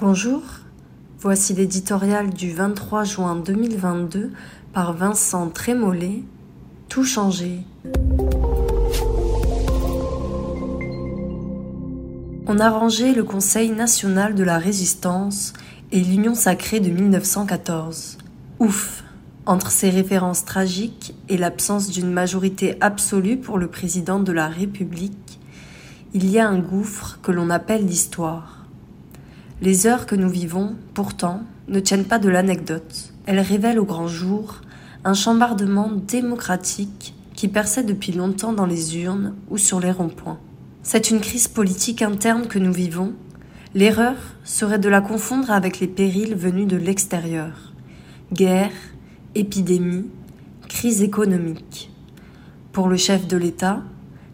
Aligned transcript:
Bonjour, 0.00 0.40
voici 1.18 1.52
l'éditorial 1.52 2.30
du 2.30 2.52
23 2.52 3.04
juin 3.04 3.36
2022 3.36 4.30
par 4.72 4.94
Vincent 4.94 5.50
Trémollet, 5.50 6.22
Tout 6.88 7.04
changer. 7.04 7.58
On 12.46 12.58
a 12.58 12.70
rangé 12.70 13.12
le 13.12 13.24
Conseil 13.24 13.72
national 13.72 14.34
de 14.34 14.42
la 14.42 14.56
résistance 14.56 15.52
et 15.92 16.00
l'Union 16.00 16.34
sacrée 16.34 16.80
de 16.80 16.88
1914. 16.88 18.16
Ouf 18.58 19.04
Entre 19.44 19.70
ces 19.70 19.90
références 19.90 20.46
tragiques 20.46 21.14
et 21.28 21.36
l'absence 21.36 21.90
d'une 21.90 22.10
majorité 22.10 22.78
absolue 22.80 23.36
pour 23.36 23.58
le 23.58 23.66
président 23.66 24.18
de 24.18 24.32
la 24.32 24.48
République, 24.48 25.38
il 26.14 26.30
y 26.30 26.38
a 26.38 26.48
un 26.48 26.58
gouffre 26.58 27.18
que 27.22 27.32
l'on 27.32 27.50
appelle 27.50 27.84
l'histoire. 27.84 28.59
Les 29.62 29.86
heures 29.86 30.06
que 30.06 30.14
nous 30.14 30.30
vivons, 30.30 30.74
pourtant, 30.94 31.42
ne 31.68 31.80
tiennent 31.80 32.06
pas 32.06 32.18
de 32.18 32.30
l'anecdote. 32.30 33.12
Elles 33.26 33.40
révèlent 33.40 33.78
au 33.78 33.84
grand 33.84 34.08
jour 34.08 34.62
un 35.04 35.12
chambardement 35.12 35.90
démocratique 35.92 37.14
qui 37.34 37.46
perçait 37.46 37.84
depuis 37.84 38.12
longtemps 38.12 38.54
dans 38.54 38.64
les 38.64 38.98
urnes 38.98 39.34
ou 39.50 39.58
sur 39.58 39.78
les 39.78 39.90
ronds-points. 39.90 40.38
C'est 40.82 41.10
une 41.10 41.20
crise 41.20 41.46
politique 41.46 42.00
interne 42.00 42.46
que 42.46 42.58
nous 42.58 42.72
vivons. 42.72 43.12
L'erreur 43.74 44.16
serait 44.44 44.78
de 44.78 44.88
la 44.88 45.02
confondre 45.02 45.50
avec 45.50 45.78
les 45.78 45.88
périls 45.88 46.34
venus 46.34 46.66
de 46.66 46.78
l'extérieur. 46.78 47.74
Guerre, 48.32 48.72
épidémie, 49.34 50.06
crise 50.68 51.02
économique. 51.02 51.90
Pour 52.72 52.88
le 52.88 52.96
chef 52.96 53.26
de 53.26 53.36
l'État, 53.36 53.82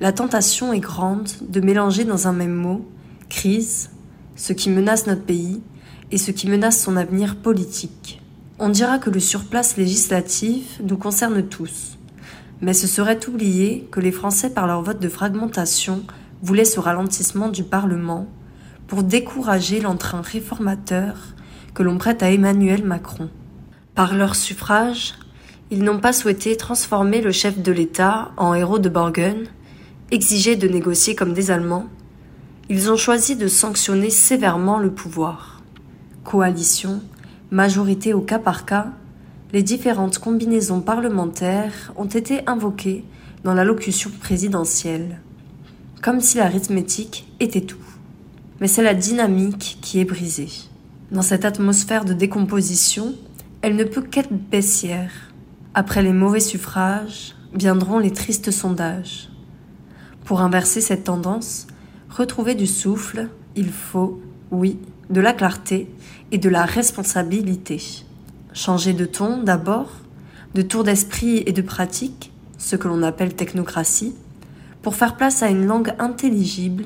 la 0.00 0.12
tentation 0.12 0.74
est 0.74 0.80
grande 0.80 1.30
de 1.48 1.60
mélanger 1.60 2.04
dans 2.04 2.28
un 2.28 2.32
même 2.32 2.54
mot 2.54 2.86
crise, 3.30 3.90
ce 4.36 4.52
qui 4.52 4.70
menace 4.70 5.06
notre 5.06 5.22
pays, 5.22 5.62
et 6.10 6.18
ce 6.18 6.30
qui 6.30 6.48
menace 6.48 6.80
son 6.80 6.96
avenir 6.96 7.36
politique. 7.36 8.20
On 8.58 8.68
dira 8.68 8.98
que 8.98 9.10
le 9.10 9.20
surplace 9.20 9.76
législatif 9.76 10.80
nous 10.82 10.96
concerne 10.96 11.42
tous, 11.42 11.98
mais 12.60 12.72
ce 12.72 12.86
serait 12.86 13.28
oublier 13.28 13.88
que 13.90 14.00
les 14.00 14.12
Français, 14.12 14.50
par 14.50 14.66
leur 14.66 14.82
vote 14.82 15.00
de 15.00 15.08
fragmentation, 15.08 16.02
voulait 16.42 16.64
ce 16.64 16.78
ralentissement 16.78 17.48
du 17.48 17.64
Parlement 17.64 18.28
pour 18.86 19.02
décourager 19.02 19.80
l'entrain 19.80 20.20
réformateur 20.20 21.16
que 21.74 21.82
l'on 21.82 21.98
prête 21.98 22.22
à 22.22 22.30
Emmanuel 22.30 22.84
Macron. 22.84 23.28
Par 23.94 24.14
leur 24.14 24.36
suffrage, 24.36 25.14
ils 25.70 25.82
n'ont 25.82 25.98
pas 25.98 26.12
souhaité 26.12 26.56
transformer 26.56 27.20
le 27.20 27.32
chef 27.32 27.58
de 27.60 27.72
l'État 27.72 28.30
en 28.36 28.54
héros 28.54 28.78
de 28.78 28.88
Borgen, 28.88 29.44
exigé 30.10 30.54
de 30.54 30.68
négocier 30.68 31.14
comme 31.14 31.32
des 31.32 31.50
Allemands. 31.50 31.86
Ils 32.68 32.90
ont 32.90 32.96
choisi 32.96 33.36
de 33.36 33.48
sanctionner 33.48 34.10
sévèrement 34.10 34.78
le 34.78 34.92
pouvoir. 34.92 35.62
Coalition, 36.24 37.02
majorité 37.50 38.14
au 38.14 38.20
cas 38.20 38.38
par 38.38 38.64
cas, 38.64 38.92
les 39.52 39.62
différentes 39.62 40.18
combinaisons 40.18 40.80
parlementaires 40.80 41.92
ont 41.96 42.06
été 42.06 42.40
invoquées 42.48 43.04
dans 43.44 43.54
l'allocution 43.54 44.10
présidentielle 44.20 45.20
comme 46.04 46.20
si 46.20 46.36
l'arithmétique 46.36 47.26
était 47.40 47.62
tout. 47.62 47.78
Mais 48.60 48.68
c'est 48.68 48.82
la 48.82 48.92
dynamique 48.92 49.78
qui 49.80 50.00
est 50.00 50.04
brisée. 50.04 50.50
Dans 51.10 51.22
cette 51.22 51.46
atmosphère 51.46 52.04
de 52.04 52.12
décomposition, 52.12 53.14
elle 53.62 53.74
ne 53.74 53.84
peut 53.84 54.02
qu'être 54.02 54.34
baissière. 54.34 55.32
Après 55.72 56.02
les 56.02 56.12
mauvais 56.12 56.40
suffrages, 56.40 57.34
viendront 57.54 57.98
les 57.98 58.10
tristes 58.10 58.50
sondages. 58.50 59.30
Pour 60.26 60.42
inverser 60.42 60.82
cette 60.82 61.04
tendance, 61.04 61.68
retrouver 62.14 62.54
du 62.54 62.66
souffle, 62.66 63.28
il 63.56 63.70
faut, 63.70 64.20
oui, 64.50 64.78
de 65.10 65.20
la 65.20 65.32
clarté 65.32 65.88
et 66.30 66.38
de 66.38 66.48
la 66.48 66.64
responsabilité. 66.64 67.82
Changer 68.52 68.92
de 68.92 69.04
ton 69.04 69.42
d'abord, 69.42 69.90
de 70.54 70.62
tour 70.62 70.84
d'esprit 70.84 71.42
et 71.46 71.52
de 71.52 71.62
pratique, 71.62 72.32
ce 72.56 72.76
que 72.76 72.86
l'on 72.86 73.02
appelle 73.02 73.34
technocratie, 73.34 74.14
pour 74.82 74.94
faire 74.94 75.16
place 75.16 75.42
à 75.42 75.48
une 75.48 75.66
langue 75.66 75.92
intelligible, 75.98 76.84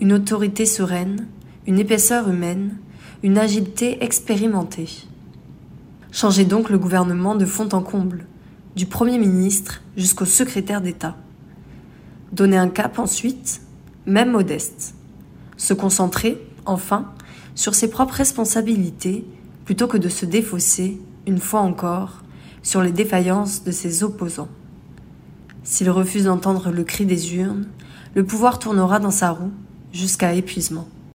une 0.00 0.12
autorité 0.12 0.64
sereine, 0.64 1.26
une 1.66 1.78
épaisseur 1.78 2.28
humaine, 2.28 2.76
une 3.22 3.38
agilité 3.38 4.02
expérimentée. 4.02 4.88
Changez 6.10 6.44
donc 6.44 6.70
le 6.70 6.78
gouvernement 6.78 7.34
de 7.34 7.44
fond 7.44 7.68
en 7.72 7.82
comble, 7.82 8.24
du 8.76 8.86
Premier 8.86 9.18
ministre 9.18 9.82
jusqu'au 9.96 10.24
secrétaire 10.24 10.80
d'État. 10.80 11.16
Donnez 12.32 12.56
un 12.56 12.68
cap 12.68 12.98
ensuite, 12.98 13.60
même 14.06 14.30
modeste. 14.30 14.94
Se 15.56 15.74
concentrer, 15.74 16.40
enfin, 16.66 17.12
sur 17.54 17.74
ses 17.74 17.88
propres 17.88 18.14
responsabilités 18.14 19.24
plutôt 19.64 19.86
que 19.86 19.96
de 19.96 20.08
se 20.08 20.26
défausser, 20.26 21.00
une 21.26 21.38
fois 21.38 21.60
encore, 21.60 22.22
sur 22.62 22.82
les 22.82 22.92
défaillances 22.92 23.64
de 23.64 23.70
ses 23.70 24.02
opposants. 24.02 24.48
S'il 25.62 25.90
refuse 25.90 26.24
d'entendre 26.24 26.70
le 26.70 26.84
cri 26.84 27.06
des 27.06 27.36
urnes, 27.36 27.66
le 28.14 28.24
pouvoir 28.24 28.58
tournera 28.58 29.00
dans 29.00 29.10
sa 29.10 29.30
roue 29.30 29.52
jusqu'à 29.92 30.34
épuisement. 30.34 30.86